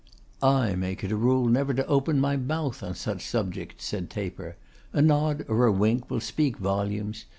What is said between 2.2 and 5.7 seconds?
mouth on such subjects,' said Taper. 'A nod or